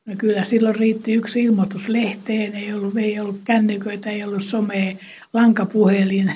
No 0.05 0.13
kyllä 0.17 0.43
silloin 0.43 0.75
riitti 0.75 1.13
yksi 1.13 1.43
ilmoitus 1.43 1.89
lehteen, 1.89 2.55
ei 2.55 2.73
ollut, 2.73 2.97
ei 2.97 3.19
ollut 3.19 3.41
kännyköitä, 3.43 4.09
ei 4.09 4.23
ollut 4.23 4.43
somea, 4.43 4.95
lankapuhelin 5.33 6.33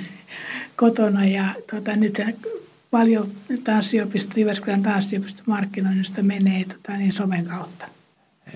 kotona 0.76 1.26
ja 1.26 1.44
tota, 1.72 1.96
nyt 1.96 2.22
paljon 2.98 3.28
tanssiopisto, 3.64 4.40
Jyväskylän 4.40 4.84
tanssiopisto 4.84 5.44
markkinoinnista 5.46 6.24
menee 6.24 6.64
tota, 6.64 6.98
niin 6.98 7.14
somen 7.14 7.46
kautta. 7.46 7.88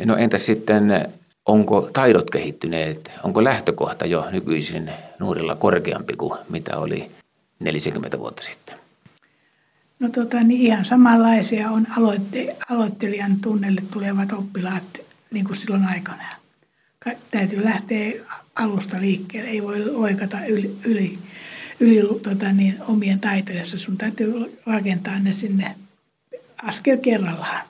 No 0.05 0.15
entä 0.15 0.38
sitten, 0.38 1.10
onko 1.46 1.89
taidot 1.93 2.29
kehittyneet, 2.29 3.12
onko 3.24 3.43
lähtökohta 3.43 4.05
jo 4.05 4.27
nykyisin 4.31 4.91
nuorilla 5.19 5.55
korkeampi 5.55 6.13
kuin 6.13 6.39
mitä 6.50 6.77
oli 6.77 7.12
40 7.60 8.19
vuotta 8.19 8.41
sitten? 8.41 8.75
No 10.00 10.10
tota, 10.10 10.43
niin 10.43 10.62
ihan 10.62 10.86
samanlaisia 10.86 11.69
on 11.72 11.88
aloitte, 11.98 12.55
aloittelijan 12.69 13.41
tunnelle 13.41 13.81
tulevat 13.93 14.31
oppilaat 14.31 15.00
niin 15.31 15.46
kuin 15.46 15.58
silloin 15.58 15.86
aikanaan. 15.86 16.36
Täytyy 17.31 17.63
lähteä 17.63 18.12
alusta 18.55 19.01
liikkeelle, 19.01 19.50
ei 19.50 19.63
voi 19.63 19.91
loikata 19.91 20.46
yli, 20.46 20.75
yli, 20.86 21.19
yli 21.79 22.19
tota, 22.24 22.51
niin, 22.51 22.75
omien 22.88 23.19
taitojensa. 23.19 23.77
Sun 23.77 23.98
täytyy 23.98 24.59
rakentaa 24.65 25.19
ne 25.19 25.33
sinne 25.33 25.75
askel 26.63 26.98
kerrallaan. 26.98 27.65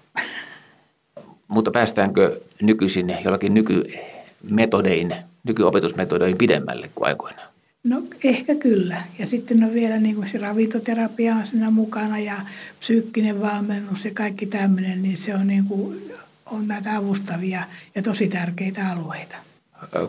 Mutta 1.48 1.72
päästäänkö 1.72 2.42
nykyisin 2.62 3.16
jollakin 3.24 3.54
nykymetodein, 3.54 5.16
nykyopetusmetodein 5.44 6.38
pidemmälle 6.38 6.89
kuin 6.96 7.08
aikoinaan? 7.08 7.50
No 7.84 8.01
ehkä 8.24 8.56
kyllä. 8.56 9.04
Ja 9.20 9.28
sitten 9.28 9.63
on 9.63 9.74
vielä 9.74 9.98
niin 9.98 10.16
kuin 10.16 10.30
se 10.30 10.38
ravintoterapia 10.38 11.36
on 11.36 11.48
siinä 11.48 11.70
mukana 11.70 12.20
ja 12.20 12.36
psyykkinen 12.80 13.42
valmennus 13.42 14.06
ja 14.06 14.12
kaikki 14.13 14.46
tämmöinen, 14.46 15.01
niin 15.01 15.18
se 15.18 15.36
on, 15.36 15.48
niin 15.48 15.66
kuin, 15.66 16.12
on 16.46 16.68
näitä 16.68 16.96
avustavia 16.96 17.63
ja 17.96 18.01
tosi 18.01 18.28
tärkeitä 18.28 18.82
alueita. 18.92 19.36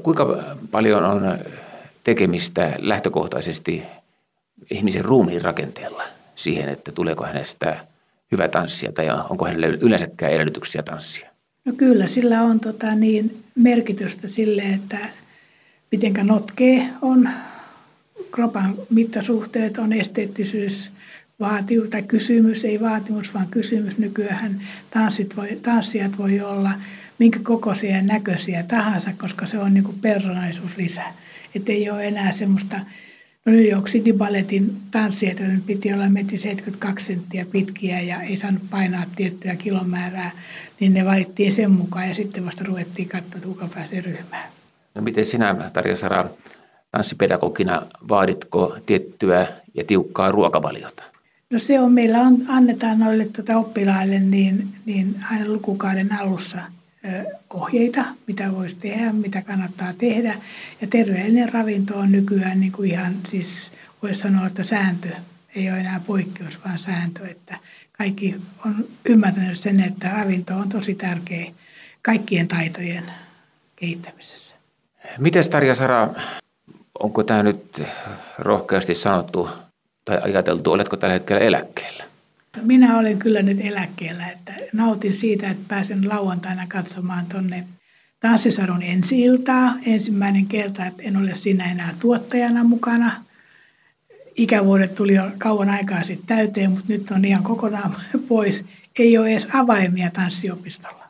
Kuinka 0.02 0.44
paljon 0.70 1.04
on 1.04 1.22
tekemistä 2.04 2.74
lähtökohtaisesti 2.78 3.82
ihmisen 4.70 5.04
ruumiin 5.04 5.42
rakenteella 5.42 6.02
siihen, 6.34 6.68
että 6.68 6.92
tuleeko 6.92 7.24
hänestä 7.24 7.86
hyvä 8.32 8.48
tanssia 8.48 8.92
tai 8.92 9.06
onko 9.30 9.46
hänelle 9.46 9.66
yleensäkään 9.66 10.32
edellytyksiä 10.32 10.82
tanssia? 10.82 11.30
No 11.64 11.72
kyllä, 11.76 12.06
sillä 12.06 12.42
on 12.42 12.60
tota, 12.60 12.94
niin, 12.94 13.44
merkitystä 13.54 14.28
sille, 14.28 14.62
että 14.62 14.98
mitenkä 15.92 16.24
notkee 16.24 16.88
on, 17.02 17.28
kropan 18.30 18.74
mittasuhteet 18.90 19.78
on 19.78 19.92
esteettisyys, 19.92 20.90
vaatiu, 21.40 21.86
tai 21.86 22.02
kysymys, 22.02 22.64
ei 22.64 22.80
vaatimus, 22.80 23.34
vaan 23.34 23.46
kysymys. 23.50 23.98
Nykyään 23.98 24.62
tanssit 24.90 25.36
voi, 25.36 25.58
tanssijat 25.62 26.18
voi 26.18 26.40
olla 26.40 26.70
minkä 27.18 27.40
kokoisia 27.42 27.96
ja 27.96 28.02
näköisiä 28.02 28.62
tahansa, 28.62 29.10
koska 29.18 29.46
se 29.46 29.58
on 29.58 29.74
niin 29.74 29.84
kuin 29.84 29.98
persoonallisuuslisä. 30.00 31.02
Että 31.54 31.72
ei 31.72 31.90
ole 31.90 32.06
enää 32.06 32.32
semmoista 32.32 32.76
no 33.46 33.52
New 33.52 33.68
York 33.68 33.86
City 33.86 34.12
Balletin 34.12 34.76
tanssijoita, 34.90 35.42
joiden 35.42 35.62
piti 35.62 35.92
olla 35.92 36.08
metri 36.08 36.38
72 36.40 37.06
senttiä 37.06 37.46
pitkiä 37.52 38.00
ja 38.00 38.20
ei 38.20 38.36
saanut 38.36 38.62
painaa 38.70 39.04
tiettyä 39.16 39.56
kilomäärää, 39.56 40.30
niin 40.80 40.94
ne 40.94 41.04
valittiin 41.04 41.52
sen 41.52 41.70
mukaan 41.70 42.08
ja 42.08 42.14
sitten 42.14 42.46
vasta 42.46 42.64
ruvettiin 42.64 43.08
katsoa, 43.08 43.36
että 43.36 43.48
kuka 43.48 43.68
pääsee 43.74 44.00
ryhmään. 44.00 44.50
No 44.94 45.02
miten 45.02 45.26
sinä, 45.26 45.70
Tarja 45.72 45.96
Sara, 45.96 46.30
tanssipedagogina, 46.90 47.82
vaaditko 48.08 48.76
tiettyä 48.86 49.46
ja 49.74 49.84
tiukkaa 49.84 50.32
ruokavaliota? 50.32 51.02
No 51.50 51.58
se 51.58 51.80
on, 51.80 51.92
meillä 51.92 52.18
on, 52.18 52.44
annetaan 52.48 52.98
noille 52.98 53.24
tuota 53.24 53.58
oppilaille 53.58 54.20
niin, 54.20 54.68
niin 54.86 55.16
aina 55.30 55.52
lukukauden 55.52 56.08
alussa 56.20 56.58
ohjeita, 57.50 58.04
mitä 58.26 58.52
voisi 58.52 58.76
tehdä, 58.76 59.12
mitä 59.12 59.42
kannattaa 59.42 59.92
tehdä. 59.98 60.34
Ja 60.80 60.86
terveellinen 60.86 61.52
ravinto 61.52 61.98
on 61.98 62.12
nykyään 62.12 62.60
niin 62.60 62.72
kuin 62.72 62.90
ihan 62.90 63.14
siis, 63.28 63.72
voisi 64.02 64.20
sanoa, 64.20 64.46
että 64.46 64.64
sääntö 64.64 65.08
ei 65.56 65.70
ole 65.70 65.78
enää 65.80 66.00
poikkeus, 66.06 66.64
vaan 66.64 66.78
sääntö. 66.78 67.26
Että 67.26 67.56
kaikki 67.98 68.36
on 68.66 68.74
ymmärtänyt 69.04 69.60
sen, 69.60 69.80
että 69.80 70.08
ravinto 70.08 70.54
on 70.54 70.68
tosi 70.68 70.94
tärkeä 70.94 71.52
kaikkien 72.02 72.48
taitojen 72.48 73.04
kehittämisessä. 73.76 74.54
Miten 75.18 75.50
Tarja 75.50 75.74
Sara, 75.74 76.08
onko 76.98 77.24
tämä 77.24 77.42
nyt 77.42 77.82
rohkeasti 78.38 78.94
sanottu 78.94 79.48
tai 80.04 80.18
ajateltu, 80.22 80.72
oletko 80.72 80.96
tällä 80.96 81.12
hetkellä 81.12 81.40
eläkkeellä? 81.40 82.09
Minä 82.62 82.98
olen 82.98 83.18
kyllä 83.18 83.42
nyt 83.42 83.58
eläkkeellä, 83.60 84.26
että 84.26 84.52
nautin 84.72 85.16
siitä, 85.16 85.50
että 85.50 85.64
pääsen 85.68 86.08
lauantaina 86.08 86.66
katsomaan 86.68 87.26
tuonne 87.26 87.64
tanssisadun 88.20 88.82
ensi 88.82 89.20
iltaa. 89.20 89.74
Ensimmäinen 89.86 90.46
kerta, 90.46 90.86
että 90.86 91.02
en 91.02 91.16
ole 91.16 91.34
siinä 91.34 91.70
enää 91.70 91.94
tuottajana 92.00 92.64
mukana. 92.64 93.12
Ikävuodet 94.36 94.94
tuli 94.94 95.14
jo 95.14 95.22
kauan 95.38 95.70
aikaa 95.70 96.04
sitten 96.04 96.26
täyteen, 96.26 96.70
mutta 96.70 96.86
nyt 96.88 97.10
on 97.10 97.24
ihan 97.24 97.42
kokonaan 97.42 97.94
pois. 98.28 98.64
Ei 98.98 99.18
ole 99.18 99.32
edes 99.32 99.46
avaimia 99.52 100.10
tanssiopistolla. 100.10 101.04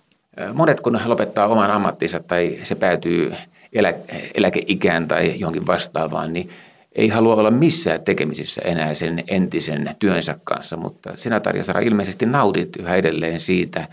Monet 0.54 0.80
kun 0.80 1.00
lopettaa 1.04 1.46
oman 1.46 1.70
ammattinsa 1.70 2.20
tai 2.20 2.58
se 2.62 2.74
päätyy 2.74 3.32
elä, 3.72 3.94
eläkeikään 4.34 5.08
tai 5.08 5.40
johonkin 5.40 5.66
vastaavaan, 5.66 6.32
niin 6.32 6.50
ei 6.92 7.08
halua 7.08 7.34
olla 7.34 7.50
missään 7.50 8.00
tekemisissä 8.00 8.62
enää 8.64 8.94
sen 8.94 9.24
entisen 9.28 9.96
työnsä 9.98 10.38
kanssa, 10.44 10.76
mutta 10.76 11.16
sinä 11.16 11.40
Tarja 11.40 11.64
Sara 11.64 11.80
ilmeisesti 11.80 12.26
nautit 12.26 12.76
yhä 12.76 12.96
edelleen 12.96 13.40
siitä, 13.40 13.88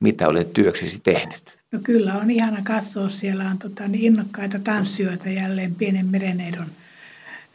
mitä 0.00 0.28
olet 0.28 0.52
työksesi 0.52 1.00
tehnyt. 1.00 1.56
No 1.72 1.78
kyllä 1.82 2.14
on 2.14 2.30
ihana 2.30 2.60
katsoa, 2.64 3.08
siellä 3.08 3.44
on 3.50 3.58
tota, 3.58 3.88
niin 3.88 4.04
innokkaita 4.04 4.58
tanssijoita 4.58 5.28
jälleen 5.28 5.74
pienen 5.74 6.06
mereneidon 6.06 6.66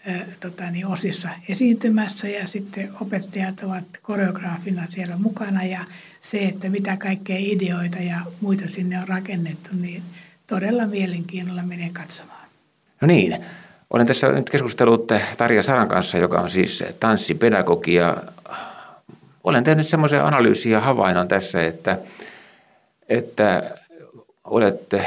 äh, 0.09 0.21
tota, 0.39 0.71
niin 0.71 0.87
osissa 0.87 1.29
esiintymässä 1.49 2.27
ja 2.27 2.47
sitten 2.47 2.89
opettajat 3.01 3.63
ovat 3.63 3.83
koreograafina 4.01 4.87
siellä 4.89 5.17
mukana 5.17 5.63
ja 5.63 5.79
se, 6.21 6.37
että 6.37 6.69
mitä 6.69 6.97
kaikkea 6.97 7.37
ideoita 7.39 7.97
ja 7.97 8.19
muita 8.41 8.69
sinne 8.69 8.99
on 8.99 9.07
rakennettu, 9.07 9.69
niin 9.81 10.03
todella 10.47 10.87
mielenkiinnolla 10.87 11.63
menen 11.63 11.93
katsomaan. 11.93 12.47
No 13.01 13.07
niin, 13.07 13.37
olen 13.91 14.07
tässä 14.07 14.27
nyt 14.27 14.49
keskustellut 14.49 15.07
Tarja 15.37 15.61
Saran 15.61 15.87
kanssa, 15.87 16.17
joka 16.17 16.41
on 16.41 16.49
siis 16.49 16.83
tanssipedagogi 16.99 17.93
ja 17.93 18.17
olen 19.43 19.63
tehnyt 19.63 19.87
semmoisen 19.87 20.23
analyysin 20.23 20.71
ja 20.71 20.79
havainnon 20.79 21.27
tässä, 21.27 21.65
että, 21.65 21.97
että 23.09 23.71
olette 24.43 25.05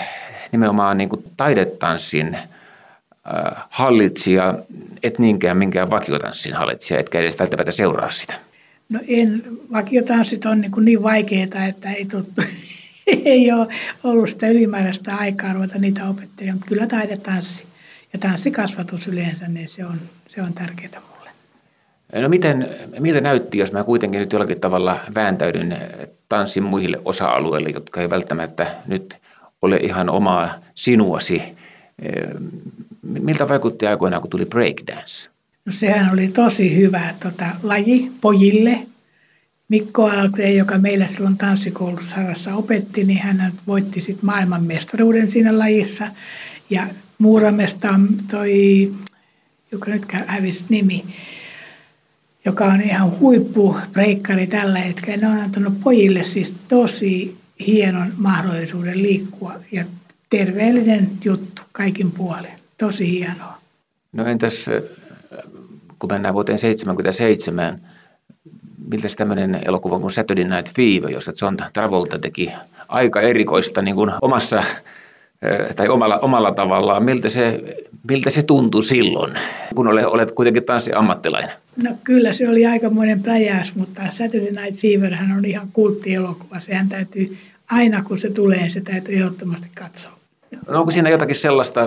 nimenomaan 0.53 0.99
niin 0.99 1.09
taidetanssin 1.37 2.35
äh, 2.35 3.65
hallitsija, 3.71 4.55
et 5.03 5.19
niinkään 5.19 5.57
minkään 5.57 5.91
vakiotanssin 5.91 6.55
hallitsija, 6.55 7.01
etkä 7.01 7.19
edes 7.19 7.39
välttämättä 7.39 7.73
seuraa 7.73 8.11
sitä. 8.11 8.35
No 8.89 9.01
en, 9.09 9.43
vakiotanssit 9.73 10.45
on 10.45 10.61
niin, 10.61 10.71
kuin 10.71 10.85
niin 10.85 11.03
vaikeita, 11.03 11.65
että 11.65 11.91
ei, 11.91 12.05
tuttu, 12.05 12.43
ei 13.07 13.53
ole 13.53 13.67
ollut 14.05 14.31
sitä 14.31 14.49
ylimääräistä 14.49 15.17
aikaa 15.17 15.53
ruveta 15.53 15.79
niitä 15.79 16.09
opettelemaan, 16.09 16.57
mutta 16.57 16.69
kyllä 16.69 16.87
taidetanssi 16.87 17.65
ja 18.15 18.19
tanssikasvatus 18.19 19.09
yleensä, 19.09 19.49
niin 19.49 19.69
se 19.69 19.87
on, 19.87 20.01
se 20.29 20.43
on 20.43 20.53
tärkeää 20.53 21.01
mulle. 21.17 21.31
No 22.23 22.29
miten, 22.29 22.69
miltä 22.99 23.21
näytti, 23.21 23.59
jos 23.59 23.73
mä 23.73 23.85
kuitenkin 23.85 24.21
nyt 24.21 24.33
jollakin 24.33 24.61
tavalla 24.61 25.01
vääntäydyn 25.15 25.77
tanssin 26.29 26.63
muille 26.63 27.01
osa-alueille, 27.05 27.71
jotka 27.71 28.01
ei 28.01 28.11
välttämättä 28.11 28.75
nyt 28.87 29.17
ole 29.63 29.77
ihan 29.77 30.11
omaa 30.11 30.55
sinuasi. 30.75 31.43
Miltä 33.03 33.49
vaikutti 33.49 33.87
aikoinaan, 33.87 34.23
kun 34.23 34.31
tuli 34.31 34.47
breakdance? 34.47 35.31
No 35.65 35.73
sehän 35.73 36.13
oli 36.13 36.29
tosi 36.29 36.77
hyvä 36.77 37.15
tota, 37.23 37.47
laji 37.63 38.13
pojille. 38.21 38.79
Mikko 39.69 40.11
Algren, 40.11 40.57
joka 40.57 40.79
meillä 40.79 41.07
silloin 41.07 41.39
tanssikoulussa 41.39 42.55
opetti, 42.55 43.05
niin 43.05 43.19
hän 43.19 43.53
voitti 43.67 44.01
sitten 44.01 44.27
maailmanmestaruuden 44.27 45.31
siinä 45.31 45.59
lajissa. 45.59 46.07
Ja 46.71 46.87
Muuramesta 47.19 47.91
on 47.91 48.09
toi, 48.31 48.93
joka 49.73 49.91
nyt 49.91 50.05
hävisi 50.27 50.65
nimi, 50.69 51.05
joka 52.45 52.65
on 52.65 52.81
ihan 52.81 53.19
huippubreikkari 53.21 54.47
tällä 54.47 54.79
hetkellä. 54.79 55.17
Ne 55.17 55.29
on 55.29 55.45
antanut 55.45 55.81
pojille 55.81 56.25
siis 56.25 56.55
tosi 56.69 57.37
hienon 57.67 58.13
mahdollisuuden 58.17 59.03
liikkua 59.03 59.55
ja 59.73 59.85
terveellinen 60.31 61.11
juttu 61.25 61.63
kaikin 61.73 62.11
puolin. 62.11 62.51
Tosi 62.79 63.11
hienoa. 63.11 63.59
No 64.13 64.27
entäs 64.27 64.67
kun 65.99 66.11
mennään 66.13 66.35
vuoteen 66.35 66.59
1977, 66.59 67.81
miltä 68.89 69.09
tämmöinen 69.17 69.61
elokuva 69.65 69.99
kuin 69.99 70.11
Saturday 70.11 70.45
Night 70.45 70.75
Fever, 70.77 71.11
jossa 71.11 71.33
John 71.43 71.57
Travolta 71.73 72.19
teki 72.19 72.53
aika 72.89 73.21
erikoista 73.21 73.83
niin 73.83 73.97
kuin 73.97 74.11
omassa 74.23 74.65
tai 75.77 75.89
omalla, 75.89 76.19
omalla 76.19 76.53
tavallaan, 76.53 77.05
miltä 77.05 77.29
se, 77.29 77.61
miltä 78.09 78.31
se 78.31 78.43
tuntui 78.43 78.85
silloin, 78.85 79.35
kun 79.75 79.89
olet, 79.89 80.07
olet 80.07 80.33
kuitenkin 80.33 80.65
tanssi 80.65 80.93
ammattilainen? 80.93 81.51
No 81.77 81.91
kyllä 82.05 82.35
se 82.35 82.49
oli 82.49 82.67
aikamoinen 82.67 83.23
pläjäys, 83.23 83.75
mutta 83.75 84.03
Saturday 84.11 84.51
Night 84.51 84.81
Fever 84.81 85.15
hän 85.15 85.39
on 85.39 85.45
ihan 85.45 85.69
kulttielokuva. 85.73 86.61
Sehän 86.61 86.89
täytyy, 86.89 87.37
aina 87.71 88.03
kun 88.03 88.19
se 88.19 88.31
tulee, 88.31 88.71
se 88.71 88.81
täytyy 88.81 89.15
ehdottomasti 89.15 89.69
katsoa. 89.75 90.13
No 90.69 90.79
onko 90.79 90.91
siinä 90.91 91.11
jotakin 91.11 91.37
sellaista 91.37 91.81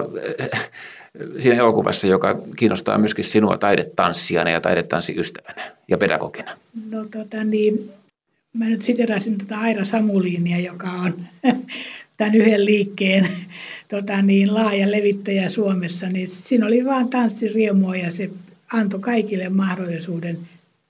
siinä 1.40 1.58
elokuvassa, 1.58 2.08
joka 2.08 2.36
kiinnostaa 2.58 2.98
myöskin 2.98 3.26
sinua 3.26 3.58
taidetanssijana 3.58 4.50
ja 4.50 4.62
taidetanssiystävänä 4.62 5.72
ja 5.88 5.98
pedagogina? 5.98 6.52
No 6.90 7.06
tota 7.12 7.44
niin, 7.44 7.92
mä 8.54 8.66
nyt 8.66 8.82
siterasin 8.82 9.38
tätä 9.38 9.58
Aira 9.60 9.86
Samuliinia, 9.86 10.60
joka 10.60 10.88
on 10.92 11.14
tämän 12.18 12.36
yhden 12.36 12.66
liikkeen 12.66 13.30
tota 13.88 14.22
niin, 14.22 14.54
laaja 14.54 14.92
levittäjä 14.92 15.50
Suomessa, 15.50 16.10
niin 16.10 16.28
siinä 16.28 16.66
oli 16.66 16.86
vaan 16.86 17.10
tanssiriemua 17.10 17.96
ja 17.96 18.12
se 18.12 18.30
antoi 18.74 19.00
kaikille 19.00 19.50
mahdollisuuden 19.50 20.40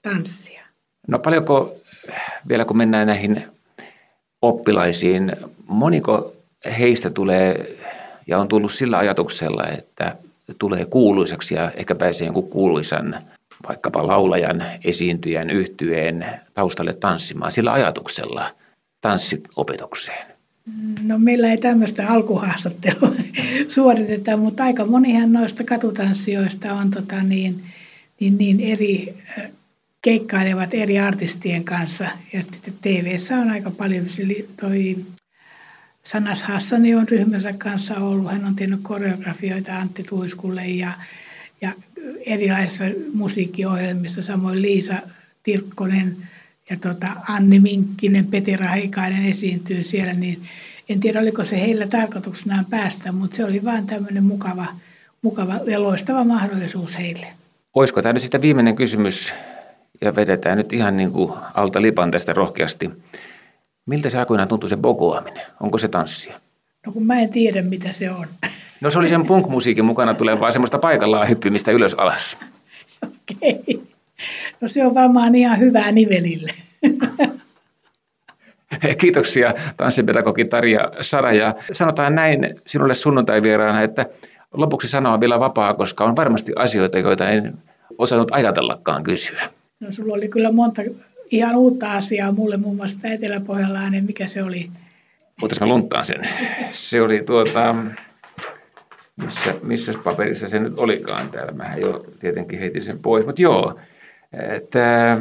tanssia. 0.01 0.63
No 1.07 1.19
paljonko 1.19 1.75
vielä 2.49 2.65
kun 2.65 2.77
mennään 2.77 3.07
näihin 3.07 3.43
oppilaisiin, 4.41 5.35
moniko 5.67 6.35
heistä 6.79 7.09
tulee 7.09 7.77
ja 8.27 8.39
on 8.39 8.47
tullut 8.47 8.71
sillä 8.71 8.97
ajatuksella, 8.97 9.67
että 9.67 10.15
tulee 10.59 10.85
kuuluisaksi 10.85 11.55
ja 11.55 11.71
ehkä 11.75 11.95
pääsee 11.95 12.25
jonkun 12.25 12.49
kuuluisan 12.49 13.23
vaikkapa 13.67 14.07
laulajan, 14.07 14.63
esiintyjän, 14.83 15.49
yhtyeen 15.49 16.25
taustalle 16.53 16.93
tanssimaan 16.93 17.51
sillä 17.51 17.71
ajatuksella 17.71 18.49
tanssiopetukseen? 19.01 20.36
No 21.03 21.19
meillä 21.19 21.51
ei 21.51 21.57
tämmöistä 21.57 22.07
alkuhaastattelua 22.07 23.15
suoriteta, 23.75 24.37
mutta 24.37 24.63
aika 24.63 24.85
monihan 24.85 25.33
noista 25.33 25.63
katutanssijoista 25.63 26.73
on 26.73 26.91
tota 26.91 27.23
niin, 27.23 27.63
niin, 28.19 28.37
niin 28.37 28.59
eri, 28.59 29.17
keikkailevat 30.01 30.73
eri 30.73 30.99
artistien 30.99 31.63
kanssa. 31.63 32.05
Ja 32.33 32.41
sitten 32.41 32.73
tv 32.81 33.17
on 33.41 33.49
aika 33.49 33.71
paljon 33.71 34.05
toi 34.61 35.05
Sanas 36.03 36.43
Hassani 36.43 36.95
on 36.95 37.07
ryhmänsä 37.07 37.53
kanssa 37.53 37.95
ollut. 37.95 38.31
Hän 38.31 38.45
on 38.45 38.55
tehnyt 38.55 38.79
koreografioita 38.83 39.77
Antti 39.79 40.03
Tuiskulle 40.03 40.65
ja, 40.65 40.91
ja 41.61 41.73
erilaisissa 42.25 42.83
musiikkiohjelmissa. 43.13 44.23
Samoin 44.23 44.61
Liisa 44.61 44.93
Tirkkonen 45.43 46.17
ja 46.69 46.77
tota 46.81 47.07
Anni 47.27 47.59
Minkkinen, 47.59 48.25
Peti 48.25 48.57
Rahikainen 48.57 49.25
esiintyy 49.25 49.83
siellä. 49.83 50.13
Niin 50.13 50.43
en 50.89 50.99
tiedä, 50.99 51.19
oliko 51.19 51.45
se 51.45 51.61
heillä 51.61 51.87
tarkoituksenaan 51.87 52.65
päästä, 52.65 53.11
mutta 53.11 53.35
se 53.35 53.45
oli 53.45 53.65
vain 53.65 53.87
tämmöinen 53.87 54.23
mukava, 54.23 54.65
mukava 55.21 55.59
ja 55.65 55.81
loistava 55.83 56.23
mahdollisuus 56.23 56.97
heille. 56.97 57.27
Olisiko 57.73 58.01
tämä 58.01 58.13
nyt 58.13 58.21
sitten 58.21 58.41
viimeinen 58.41 58.75
kysymys 58.75 59.33
ja 60.01 60.15
vedetään 60.15 60.57
nyt 60.57 60.73
ihan 60.73 60.97
niin 60.97 61.11
kuin 61.11 61.33
alta 61.53 61.81
lipan 61.81 62.11
tästä 62.11 62.33
rohkeasti. 62.33 62.89
Miltä 63.85 64.09
se 64.09 64.17
aikoinaan 64.17 64.47
tuntui 64.47 64.69
se 64.69 64.77
bogoaminen? 64.77 65.45
Onko 65.59 65.77
se 65.77 65.87
tanssia? 65.87 66.39
No 66.85 66.91
kun 66.91 67.05
mä 67.05 67.19
en 67.19 67.29
tiedä, 67.29 67.61
mitä 67.61 67.93
se 67.93 68.11
on. 68.11 68.27
No 68.81 68.91
se 68.91 68.99
oli 68.99 69.07
sen 69.07 69.25
punk-musiikin 69.25 69.85
mukana 69.85 70.13
tulevaa 70.13 70.51
semmoista 70.51 70.79
paikallaan 70.79 71.29
hyppimistä 71.29 71.71
ylös 71.71 71.93
alas. 71.93 72.37
Okei. 73.03 73.59
Okay. 73.67 73.86
No 74.61 74.67
se 74.67 74.85
on 74.85 74.95
varmaan 74.95 75.35
ihan 75.35 75.59
hyvää 75.59 75.91
nivelille. 75.91 76.53
Kiitoksia 79.01 79.53
tanssipedagogi 79.77 80.45
Tarja 80.45 80.91
Sara 81.01 81.33
ja 81.33 81.55
sanotaan 81.71 82.15
näin 82.15 82.55
sinulle 82.67 82.93
sunnuntai-vieraana, 82.93 83.81
että 83.81 84.05
lopuksi 84.53 84.87
sanoa 84.87 85.19
vielä 85.19 85.39
vapaa, 85.39 85.73
koska 85.73 86.03
on 86.03 86.15
varmasti 86.15 86.51
asioita, 86.55 86.99
joita 86.99 87.29
en 87.29 87.57
osannut 87.97 88.31
ajatellakaan 88.31 89.03
kysyä. 89.03 89.41
No 89.79 89.91
sulla 89.91 90.13
oli 90.13 90.27
kyllä 90.27 90.51
monta 90.51 90.81
ihan 91.31 91.55
uutta 91.55 91.91
asiaa 91.91 92.31
mulle, 92.31 92.57
muun 92.57 92.75
muassa 92.75 92.97
tämä 93.01 93.13
eteläpohjalainen, 93.13 94.05
mikä 94.05 94.27
se 94.27 94.43
oli? 94.43 94.71
Mutta 95.41 95.55
mä 95.59 95.67
lunttaan 95.67 96.05
sen. 96.05 96.21
Se 96.71 97.01
oli 97.01 97.23
tuota, 97.25 97.75
missä, 99.23 99.53
missä 99.63 99.93
paperissa 100.03 100.49
se 100.49 100.59
nyt 100.59 100.73
olikaan 100.77 101.29
täällä. 101.29 101.51
Mä 101.51 101.75
jo 101.81 102.05
tietenkin 102.19 102.59
heitin 102.59 102.81
sen 102.81 102.99
pois, 102.99 103.25
mutta 103.25 103.41
joo, 103.41 103.79
tämä 104.71 105.17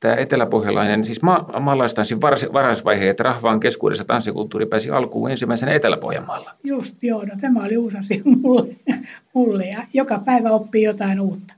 tämä 0.00 0.14
eteläpohjalainen, 0.14 1.04
siis 1.04 1.22
ma- 1.22 1.46
maalaistanssin 1.60 2.20
varhaisvaiheet 2.52 3.20
rahvaan 3.20 3.60
keskuudessa 3.60 4.04
tanssikulttuuri 4.04 4.66
pääsi 4.66 4.90
alkuun 4.90 5.30
ensimmäisenä 5.30 5.72
Etelä-Pohjanmaalla. 5.72 6.54
Just 6.64 7.02
joo, 7.02 7.22
no 7.22 7.34
tämä 7.40 7.64
oli 7.64 7.76
uusi 7.76 7.96
asia 7.98 8.22
mulle, 8.24 8.76
mulle 9.34 9.64
ja 9.64 9.78
joka 9.94 10.18
päivä 10.18 10.50
oppii 10.50 10.82
jotain 10.82 11.20
uutta. 11.20 11.54